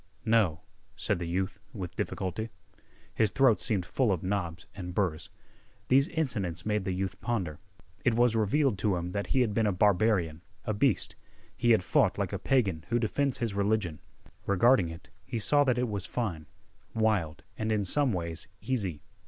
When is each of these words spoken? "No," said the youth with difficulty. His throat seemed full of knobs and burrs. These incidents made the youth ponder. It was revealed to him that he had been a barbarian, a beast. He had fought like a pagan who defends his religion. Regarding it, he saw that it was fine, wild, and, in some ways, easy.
"No," 0.25 0.61
said 0.95 1.19
the 1.19 1.27
youth 1.27 1.59
with 1.73 1.95
difficulty. 1.95 2.49
His 3.13 3.29
throat 3.29 3.61
seemed 3.61 3.85
full 3.85 4.11
of 4.11 4.23
knobs 4.23 4.65
and 4.73 4.95
burrs. 4.95 5.29
These 5.89 6.07
incidents 6.07 6.65
made 6.65 6.85
the 6.85 6.91
youth 6.91 7.21
ponder. 7.21 7.59
It 8.03 8.15
was 8.15 8.35
revealed 8.35 8.79
to 8.79 8.95
him 8.95 9.11
that 9.11 9.27
he 9.27 9.41
had 9.41 9.53
been 9.53 9.67
a 9.67 9.71
barbarian, 9.71 10.41
a 10.65 10.73
beast. 10.73 11.15
He 11.55 11.69
had 11.69 11.83
fought 11.83 12.17
like 12.17 12.33
a 12.33 12.39
pagan 12.39 12.83
who 12.89 12.97
defends 12.97 13.37
his 13.37 13.53
religion. 13.53 13.99
Regarding 14.47 14.89
it, 14.89 15.07
he 15.23 15.37
saw 15.37 15.63
that 15.65 15.77
it 15.77 15.87
was 15.87 16.07
fine, 16.07 16.47
wild, 16.95 17.43
and, 17.55 17.71
in 17.71 17.85
some 17.85 18.11
ways, 18.11 18.47
easy. 18.59 19.03